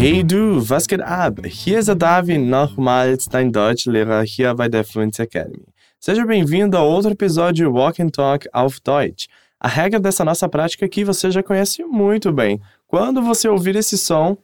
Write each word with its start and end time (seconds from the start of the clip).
Hey 0.00 0.22
du, 0.22 0.62
was 0.70 0.86
geht 0.86 1.00
ab? 1.00 1.44
Hier 1.44 1.80
ist 1.80 1.92
Davi, 1.92 2.38
nochmals 2.38 3.28
dein 3.28 3.50
Deutschlehrer 3.50 4.22
hier 4.22 4.54
bei 4.54 4.68
der 4.68 4.84
Fluency 4.84 5.22
Academy. 5.22 5.66
Seja 5.98 6.24
bem-vindo 6.24 6.76
a 6.76 6.82
outro 6.84 7.10
episódio 7.10 7.72
Walk 7.72 8.00
and 8.00 8.10
Talk 8.10 8.48
auf 8.52 8.78
Deutsch. 8.78 9.26
A 9.58 9.66
regra 9.66 9.98
dessa 9.98 10.24
nossa 10.24 10.48
prática 10.48 10.86
aqui 10.86 11.02
você 11.02 11.32
já 11.32 11.42
conhece 11.42 11.82
muito 11.82 12.32
bem. 12.32 12.60
Quando 12.86 13.20
você 13.20 13.48
ouvir 13.48 13.74
esse 13.74 13.98
som, 13.98 14.38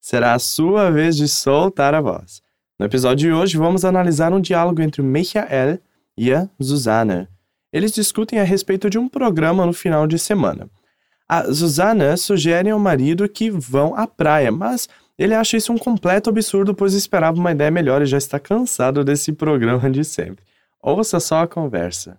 será 0.00 0.34
a 0.34 0.40
sua 0.40 0.90
vez 0.90 1.16
de 1.16 1.28
soltar 1.28 1.94
a 1.94 2.00
voz. 2.00 2.42
No 2.76 2.86
episódio 2.86 3.28
de 3.28 3.32
hoje, 3.32 3.56
vamos 3.56 3.84
analisar 3.84 4.32
um 4.32 4.40
diálogo 4.40 4.82
entre 4.82 5.02
Michael 5.02 5.78
e 6.18 6.34
a 6.34 6.48
Susanna. 6.60 7.28
Eles 7.72 7.92
discutem 7.92 8.40
a 8.40 8.44
respeito 8.44 8.90
de 8.90 8.98
um 8.98 9.08
programa 9.08 9.64
no 9.64 9.72
final 9.72 10.08
de 10.08 10.18
semana. 10.18 10.68
A 11.28 11.44
Susanna 11.52 12.16
sugere 12.18 12.68
ao 12.70 12.78
marido 12.78 13.26
que 13.28 13.50
vão 13.50 13.94
à 13.96 14.06
praia, 14.06 14.52
mas 14.52 14.88
ele 15.18 15.34
acha 15.34 15.56
isso 15.56 15.72
um 15.72 15.78
completo 15.78 16.28
absurdo, 16.28 16.74
pois 16.74 16.92
esperava 16.92 17.38
uma 17.38 17.52
ideia 17.52 17.70
melhor 17.70 18.02
e 18.02 18.06
já 18.06 18.18
está 18.18 18.38
cansado 18.38 19.02
desse 19.02 19.32
programa 19.32 19.90
de 19.90 20.04
sempre. 20.04 20.44
Ouça 20.82 21.18
só 21.20 21.42
a 21.42 21.46
conversa. 21.46 22.18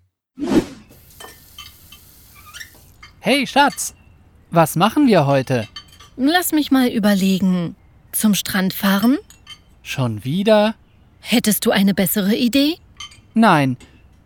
Hey 3.22 3.46
Schatz, 3.46 3.94
was 4.52 4.76
machen 4.76 5.06
wir 5.08 5.28
heute? 5.28 5.68
Lass 6.18 6.52
mich 6.52 6.72
mal 6.72 6.88
überlegen. 6.88 7.76
Zum 8.12 8.34
Strand 8.34 8.74
fahren? 8.74 9.18
Schon 9.84 10.24
wieder? 10.24 10.74
Hättest 11.20 11.66
du 11.66 11.72
eine 11.72 11.94
bessere 11.94 12.36
Idee? 12.36 12.78
Nein, 13.36 13.78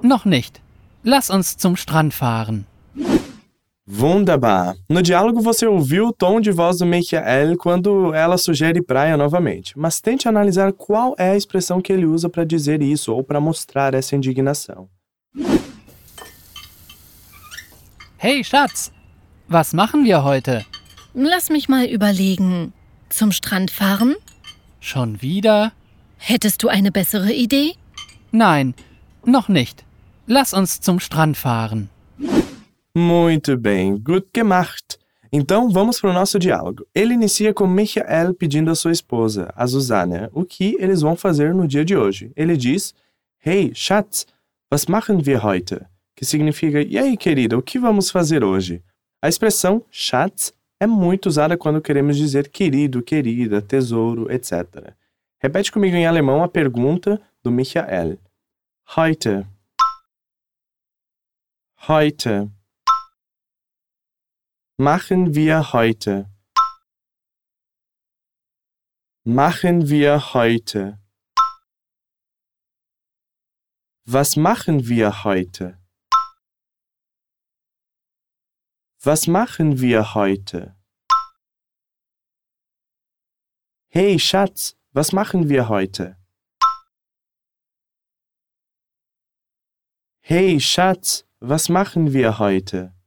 noch 0.01 0.23
nicht. 0.25 0.61
Lass 1.03 1.29
uns 1.29 1.57
zum 1.57 1.75
Strand 1.75 2.13
fahren. 2.13 2.65
Wunderbar! 3.91 4.75
No 4.87 5.01
diálogo 5.01 5.41
você 5.41 5.65
ouviu 5.65 6.09
o 6.09 6.13
tom 6.13 6.39
de 6.39 6.51
voz 6.51 6.77
do 6.77 6.85
Michael 6.85 7.57
quando 7.57 8.13
ela 8.13 8.37
sugere 8.37 8.83
praia 8.83 9.17
novamente, 9.17 9.75
mas 9.75 9.99
tente 9.99 10.27
analisar 10.27 10.71
qual 10.73 11.15
é 11.17 11.31
a 11.31 11.35
expressão 11.35 11.81
que 11.81 11.91
ele 11.91 12.05
usa 12.05 12.29
para 12.29 12.43
dizer 12.43 12.83
isso 12.83 13.11
ou 13.11 13.23
para 13.23 13.41
mostrar 13.41 13.95
essa 13.95 14.15
indignação. 14.15 14.87
Hey 18.19 18.43
Schatz, 18.43 18.91
was 19.47 19.73
machen 19.73 20.03
wir 20.03 20.23
heute? 20.23 20.63
Lass 21.15 21.49
mich 21.49 21.67
mal 21.67 21.85
überlegen. 21.85 22.71
Zum 23.09 23.31
Strand 23.31 23.71
fahren? 23.71 24.15
Schon 24.79 25.19
wieder? 25.19 25.71
Hättest 26.19 26.61
du 26.61 26.69
eine 26.69 26.91
bessere 26.91 27.33
Idee? 27.33 27.73
Nein, 28.31 28.75
noch 29.25 29.49
nicht. 29.49 29.83
Lass 30.27 30.53
uns 30.53 30.79
zum 30.79 30.99
Strand 30.99 31.37
fahren. 31.37 31.89
Muito 32.95 33.55
bem, 33.55 33.97
gut 33.97 34.27
gemacht! 34.35 34.97
Então 35.31 35.69
vamos 35.69 36.01
para 36.01 36.09
o 36.09 36.13
nosso 36.13 36.39
diálogo. 36.39 36.87
Ele 36.93 37.13
inicia 37.13 37.53
com 37.53 37.67
Michael 37.67 38.33
pedindo 38.33 38.71
à 38.71 38.75
sua 38.75 38.91
esposa, 38.91 39.53
a 39.55 39.67
Susanne, 39.67 40.27
o 40.33 40.43
que 40.43 40.75
eles 40.79 41.01
vão 41.01 41.15
fazer 41.15 41.53
no 41.53 41.67
dia 41.67 41.85
de 41.85 41.95
hoje. 41.95 42.31
Ele 42.35 42.57
diz: 42.57 42.95
Hey, 43.45 43.71
Schatz, 43.75 44.25
was 44.71 44.87
machen 44.87 45.21
wir 45.23 45.45
heute? 45.45 45.85
Que 46.15 46.25
significa: 46.25 46.81
E 46.81 46.97
aí, 46.97 47.15
querida, 47.15 47.57
o 47.57 47.61
que 47.61 47.77
vamos 47.77 48.09
fazer 48.09 48.43
hoje? 48.43 48.83
A 49.21 49.29
expressão 49.29 49.83
Schatz 49.91 50.51
é 50.79 50.87
muito 50.87 51.27
usada 51.27 51.55
quando 51.57 51.81
queremos 51.81 52.17
dizer 52.17 52.49
querido, 52.49 53.03
querida, 53.03 53.61
tesouro, 53.61 54.31
etc. 54.31 54.93
Repete 55.39 55.71
comigo 55.71 55.95
em 55.95 56.07
alemão 56.07 56.43
a 56.43 56.47
pergunta 56.47 57.21
do 57.43 57.51
Michael. 57.51 58.17
Heute. 58.97 59.45
Heute. 61.87 62.49
Machen 64.81 65.35
wir 65.35 65.73
heute. 65.73 66.31
Machen 69.25 69.89
wir 69.89 70.33
heute. 70.33 71.01
Was 74.05 74.37
machen 74.37 74.87
wir 74.87 75.25
heute? 75.25 75.77
Was 79.03 79.27
machen 79.27 79.81
wir 79.81 80.13
heute? 80.13 80.77
Hey 83.89 84.17
Schatz, 84.17 84.77
was 84.91 85.11
machen 85.11 85.49
wir 85.49 85.67
heute? 85.67 86.17
Hey 90.21 90.61
Schatz, 90.61 91.27
was 91.41 91.67
machen 91.67 92.13
wir 92.13 92.39
heute? 92.39 92.98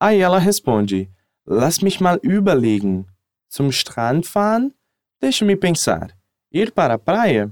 Aí 0.00 0.20
ela 0.20 0.38
responde: 0.38 1.10
Lass 1.46 1.80
mich 1.80 2.00
mal 2.00 2.18
überlegen. 2.22 3.06
Zum 3.48 3.70
Strand 3.70 4.26
fahren? 4.26 4.74
Deixa-me 5.20 5.56
pensar. 5.56 6.10
Ir 6.52 6.72
para 6.72 6.94
a 6.94 6.98
praia? 6.98 7.50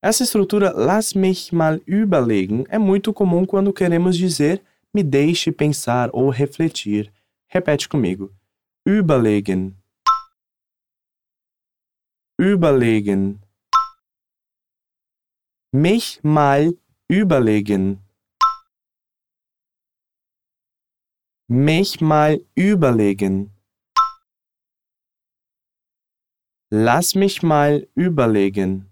Essa 0.00 0.22
estrutura 0.22 0.72
lass 0.72 1.14
mich 1.14 1.52
mal 1.52 1.80
überlegen 1.84 2.64
é 2.68 2.78
muito 2.78 3.12
comum 3.12 3.44
quando 3.44 3.72
queremos 3.72 4.16
dizer 4.16 4.62
me 4.94 5.02
deixe 5.02 5.50
pensar 5.50 6.08
ou 6.12 6.30
refletir. 6.30 7.12
Repete 7.48 7.88
comigo. 7.88 8.32
Überlegen. 8.86 9.76
Überlegen. 12.38 13.40
Mich 15.72 16.20
mal 16.22 16.72
überlegen. 17.10 17.98
Mich 21.48 22.02
mal 22.02 22.44
überlegen. 22.54 23.50
Lass 26.70 27.14
mich 27.14 27.42
mal 27.42 27.88
überlegen. 27.94 28.90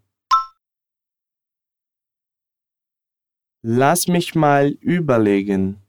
Lass 3.63 4.09
mich 4.09 4.35
mal 4.35 4.71
überlegen. 4.81 5.83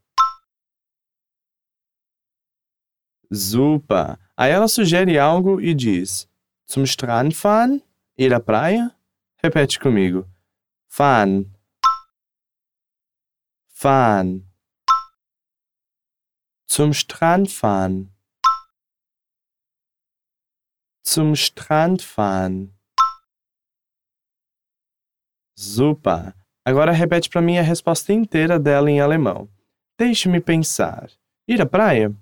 Super! 3.30 4.20
Aí 4.36 4.52
ela 4.52 4.68
sugere 4.68 5.18
algo 5.20 5.62
e 5.62 5.74
diz: 5.74 6.28
Zum 6.66 6.86
Strand 6.86 7.34
fahren? 7.34 7.82
Ir 8.18 8.34
à 8.34 8.40
praia? 8.42 8.94
Repete 9.42 9.80
comigo. 9.80 10.26
Fahren. 10.88 11.54
Fahren. 13.68 14.47
Zum 16.70 16.92
Strand 16.94 17.50
fahren. 17.50 18.12
Zum 21.04 21.34
Strand 21.34 22.02
fahren. 22.02 22.74
Super! 25.56 26.36
Agora 26.66 26.92
repete 26.92 27.30
para 27.30 27.42
mim 27.42 27.58
a 27.58 27.62
resposta 27.62 28.12
inteira 28.12 28.60
dela 28.60 28.92
em 28.92 29.00
alemão. 29.00 29.50
Deixe-me 29.98 30.42
pensar. 30.42 31.10
Ir 31.48 31.62
à 31.62 31.66
praia? 31.66 32.14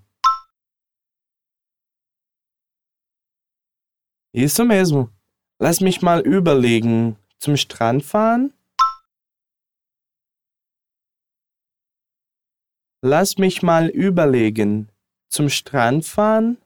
Isso 4.31 4.63
mesmo. 4.63 5.11
Lass 5.59 5.79
mich 5.79 6.01
mal 6.03 6.21
überlegen. 6.21 7.17
Zum 7.39 7.55
Strand 7.55 8.03
fahren? 8.03 8.53
Lass 13.07 13.37
mich 13.37 13.61
mal 13.61 13.89
überlegen. 13.89 14.89
Zum 15.29 15.47
Strand 15.47 16.07
fahren? 16.07 16.57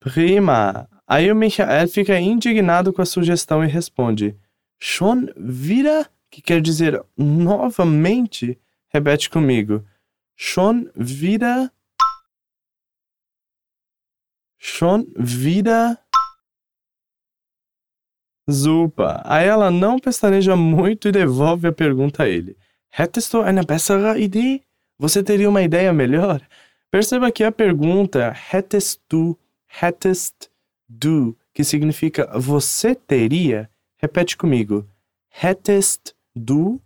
Prima! 0.00 0.86
Aí 1.06 1.32
o 1.32 1.34
Michael 1.34 1.88
fica 1.88 2.20
indignado 2.20 2.92
com 2.92 3.00
a 3.00 3.06
sugestão 3.06 3.64
e 3.64 3.68
responde: 3.68 4.38
Schon 4.78 5.30
wieder? 5.34 6.10
Que 6.30 6.42
quer 6.42 6.60
dizer 6.60 7.02
novamente? 7.16 8.60
Repete 8.90 9.30
comigo. 9.30 9.82
Schon 10.36 10.90
wieder? 10.94 11.72
Schon 14.58 15.06
wieder? 15.16 15.98
Super. 18.50 19.20
Aí 19.24 19.46
ela 19.46 19.70
não 19.70 19.98
pestaneja 19.98 20.56
muito 20.56 21.08
e 21.08 21.12
devolve 21.12 21.68
a 21.68 21.72
pergunta 21.72 22.24
a 22.24 22.28
ele. 22.28 22.56
Hättest 22.90 23.32
du 23.32 23.42
eine 23.42 23.62
bessere 23.64 24.20
Idee? 24.20 24.62
Você 24.98 25.22
teria 25.22 25.48
uma 25.48 25.62
ideia 25.62 25.92
melhor? 25.92 26.40
Perceba 26.90 27.30
que 27.30 27.44
a 27.44 27.52
pergunta 27.52 28.32
hättest 28.32 29.00
du, 29.08 29.38
hättest 29.80 30.50
du, 30.88 31.36
que 31.54 31.62
significa 31.62 32.26
você 32.38 32.94
teria, 32.94 33.70
repete 33.96 34.36
comigo. 34.36 34.84
Hättest 35.30 36.14
du? 36.34 36.80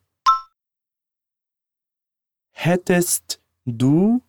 Hättest 2.53 3.41
du? 3.67 4.21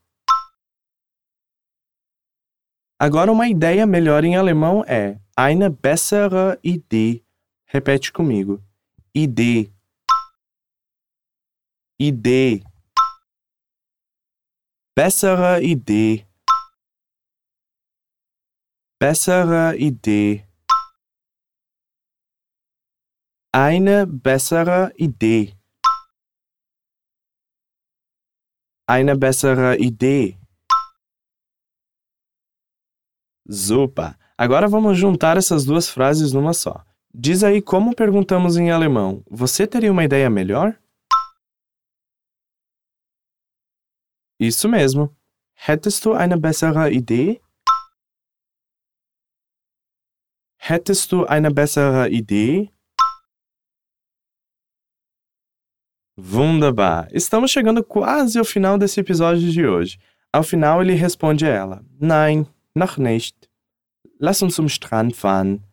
Agora, 2.98 3.30
uma 3.31 3.50
ideia 3.50 3.86
melhor 3.86 4.24
em 4.24 4.38
alemão 4.38 4.84
é 4.88 5.18
eine 5.36 5.70
bessere 5.70 6.58
Idee. 6.64 7.25
Repete 7.75 8.10
comigo. 8.10 8.63
Idee. 9.13 9.69
Idee. 12.00 12.63
Bessere 14.95 15.62
Idee. 15.62 16.25
Bessere 18.98 19.75
Idee. 19.77 20.48
Eine 23.54 24.06
bessere 24.06 24.94
Idee. 24.98 25.54
Eine 28.88 29.18
bessere 29.18 29.75
Idee. 29.78 30.39
Super! 33.50 34.18
Agora 34.38 34.69
vamos 34.69 34.98
juntar 34.98 35.36
essas 35.36 35.66
duas 35.66 35.89
frases 35.89 36.31
numa 36.31 36.54
só. 36.54 36.81
Diz 37.18 37.46
aí 37.46 37.62
como 37.62 37.96
perguntamos 37.96 38.58
em 38.58 38.72
alemão: 38.72 39.24
Você 39.32 39.66
teria 39.66 39.90
uma 39.90 40.04
ideia 40.04 40.30
melhor? 40.30 40.78
Isso 44.38 44.68
mesmo. 44.68 45.16
Hättest 45.56 46.04
du 46.04 46.14
eine 46.14 46.36
bessere 46.36 46.92
Idee? 46.92 47.42
Hättest 50.60 51.10
du 51.14 51.26
eine 51.26 51.50
bessere 51.52 52.10
Idee? 52.12 52.70
Wunderbar! 56.18 57.08
Estamos 57.14 57.50
chegando 57.50 57.82
quase 57.82 58.38
ao 58.38 58.44
final 58.44 58.78
desse 58.78 59.00
episódio 59.00 59.50
de 59.50 59.66
hoje. 59.66 59.98
Ao 60.34 60.44
final, 60.44 60.82
ele 60.82 60.96
responde 60.96 61.46
a 61.46 61.50
ela: 61.50 61.86
Nein, 61.98 62.46
noch 62.76 62.98
nicht. 62.98 63.50
Lass 64.20 64.42
uns 64.42 64.56
zum 64.56 64.68
Strand 64.68 65.16
fahren. 65.16 65.65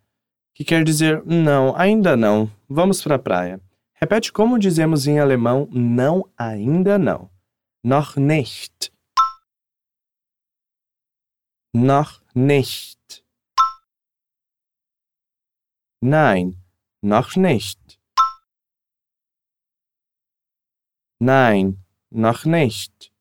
Que 0.54 0.64
quer 0.64 0.84
dizer: 0.84 1.25
Não, 1.25 1.75
ainda 1.76 2.16
não. 2.16 2.50
Vamos 2.69 3.02
para 3.02 3.16
a 3.16 3.19
praia. 3.19 3.60
Repete 3.94 4.32
como 4.32 4.58
dizemos 4.58 5.06
em 5.06 5.19
alemão: 5.19 5.69
Não, 5.72 6.28
ainda 6.37 6.99
não. 6.99 7.31
Noch 7.84 8.16
nicht. 8.16 8.93
Noch 11.75 12.22
nicht. 12.34 13.25
Nein, 16.02 16.56
noch 17.02 17.37
nicht. 17.37 17.98
Nein, 21.20 21.78
noch 22.10 22.44
nicht. 22.44 23.12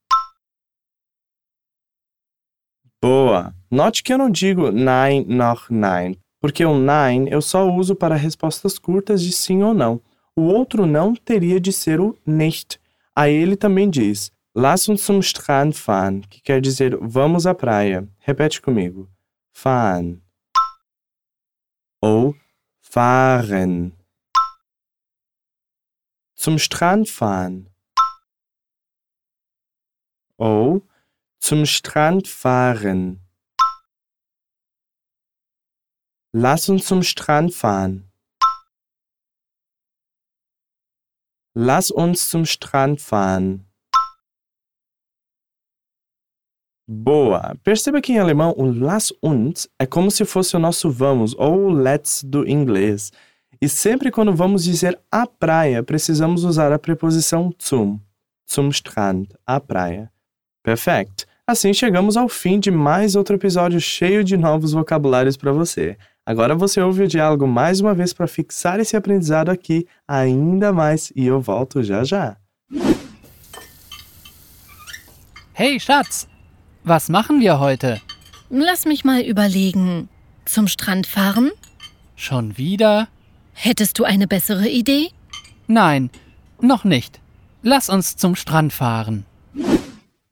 Boa! 3.02 3.56
Note 3.72 4.04
que 4.04 4.14
eu 4.14 4.18
não 4.18 4.30
digo 4.30 4.72
nein, 4.72 5.26
noch 5.28 5.70
nein, 5.72 6.21
porque 6.42 6.66
o 6.66 6.78
nein 6.78 7.30
eu 7.30 7.42
só 7.42 7.70
uso 7.72 7.96
para 7.96 8.16
respostas 8.16 8.80
curtas 8.80 9.22
de 9.22 9.32
sim 9.32 9.62
ou 9.62 9.74
não. 9.74 10.02
O 10.36 10.42
outro 10.42 10.88
não 10.88 11.14
teria 11.14 11.60
de 11.60 11.72
ser 11.72 12.02
o 12.02 12.18
nicht. 12.26 12.80
Aí 13.16 13.34
ele 13.34 13.56
também 13.56 13.90
diz 13.90 14.32
Lass 14.54 14.90
uns 14.90 15.02
zum 15.04 15.20
Strand 15.20 15.74
fahren, 15.74 16.22
que 16.22 16.42
quer 16.42 16.60
dizer 16.60 16.98
vamos 16.98 17.46
à 17.46 17.54
praia. 17.54 18.06
Repete 18.20 18.60
comigo. 18.60 19.08
Fahren. 19.54 20.20
Ou 22.02 22.36
fahren. 22.82 23.94
Zum 26.36 26.56
Strand 26.58 27.08
fahren. 27.08 27.68
Ou 30.38 30.84
zum 31.40 31.64
Strand 31.64 32.28
fahren. 32.28 33.20
Lass 36.34 36.70
uns 36.70 36.86
zum 36.86 37.02
Strand 37.02 37.54
fahren. 37.54 38.06
Lass 41.54 41.92
uns 41.92 42.30
zum 42.30 42.44
Strand 42.46 43.02
fahren. 43.02 43.66
Boa! 46.88 47.54
Perceba 47.66 48.00
que 48.00 48.14
em 48.14 48.20
alemão 48.20 48.54
o 48.58 48.66
lass 48.66 49.12
uns 49.22 49.68
é 49.78 49.86
como 49.86 50.10
se 50.10 50.24
fosse 50.24 50.56
o 50.56 50.60
nosso 50.60 50.90
vamos 50.90 51.36
ou 51.38 51.70
let's 51.70 52.24
do 52.24 52.48
inglês. 52.48 53.12
E 53.62 53.68
sempre 53.68 54.10
quando 54.10 54.34
vamos 54.34 54.64
dizer 54.64 54.98
a 55.12 55.28
praia, 55.28 55.84
precisamos 55.84 56.46
usar 56.46 56.72
a 56.72 56.80
preposição 56.80 57.54
zum, 57.60 58.00
zum 58.50 58.70
Strand, 58.70 59.28
a 59.46 59.60
praia. 59.60 60.10
Perfeito! 60.64 61.26
Assim 61.46 61.74
chegamos 61.74 62.16
ao 62.16 62.30
fim 62.30 62.58
de 62.58 62.72
mais 62.72 63.18
outro 63.18 63.36
episódio 63.36 63.82
cheio 63.82 64.24
de 64.24 64.38
novos 64.38 64.72
vocabulários 64.72 65.36
para 65.36 65.52
você. 65.52 65.98
Agora 66.32 66.56
você 66.56 66.80
ouve 66.80 67.04
o 67.04 67.08
diálogo 67.10 67.46
mais 67.46 67.82
uma 67.82 67.94
vez 67.94 68.14
para 68.14 68.26
fixar 68.26 68.80
esse 68.80 68.96
aprendizado 68.96 69.50
aqui 69.50 69.86
ainda 70.08 70.72
mais 70.72 71.12
e 71.14 71.26
eu 71.26 71.42
volto 71.42 71.84
já 71.84 72.06
já. 72.06 72.38
Hey 75.54 75.78
Schatz, 75.78 76.30
was 76.86 77.10
machen 77.10 77.42
wir 77.42 77.60
heute? 77.60 78.00
Lass 78.50 78.86
mich 78.86 79.04
mal 79.04 79.20
überlegen. 79.22 80.08
Zum 80.46 80.68
Strand 80.70 81.06
fahren? 81.06 81.52
Schon 82.16 82.58
wieder? 82.58 83.10
Hättest 83.52 84.00
du 84.00 84.06
eine 84.06 84.26
bessere 84.26 84.70
Idee? 84.70 85.10
Nein, 85.68 86.10
noch 86.62 86.86
nicht. 86.86 87.20
Lass 87.62 87.90
uns 87.90 88.16
zum 88.16 88.38
Strand 88.38 88.72
fahren. 88.72 89.26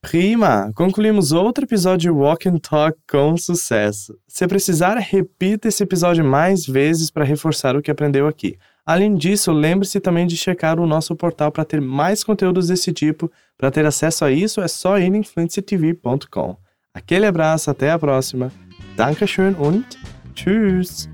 Prima! 0.01 0.71
Concluímos 0.75 1.33
outro 1.33 1.65
episódio 1.65 1.99
de 1.99 2.09
Walk 2.09 2.47
and 2.47 2.57
Talk 2.57 2.97
com 3.09 3.35
sucesso. 3.35 4.17
Se 4.27 4.47
precisar, 4.47 4.97
repita 4.97 5.67
esse 5.67 5.83
episódio 5.83 6.23
mais 6.23 6.65
vezes 6.65 7.11
para 7.11 7.25
reforçar 7.25 7.75
o 7.75 7.81
que 7.81 7.91
aprendeu 7.91 8.25
aqui. 8.25 8.57
Além 8.85 9.13
disso, 9.13 9.51
lembre-se 9.51 9.99
também 9.99 10.25
de 10.25 10.37
checar 10.37 10.79
o 10.79 10.87
nosso 10.87 11.15
portal 11.15 11.51
para 11.51 11.65
ter 11.65 11.81
mais 11.81 12.23
conteúdos 12.23 12.69
desse 12.69 12.93
tipo. 12.93 13.29
Para 13.57 13.69
ter 13.69 13.85
acesso 13.85 14.23
a 14.23 14.31
isso, 14.31 14.61
é 14.61 14.67
só 14.67 14.97
ir 14.97 15.13
em 15.13 15.21
fluencytv.com. 15.21 16.57
Aquele 16.93 17.25
abraço, 17.25 17.69
até 17.69 17.91
a 17.91 17.99
próxima. 17.99 18.51
Dankeschön 18.95 19.55
und 19.59 19.85
tschüss! 20.33 21.09